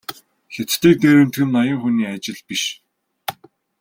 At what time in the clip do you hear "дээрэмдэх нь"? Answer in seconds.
1.01-1.53